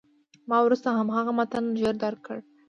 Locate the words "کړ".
2.27-2.37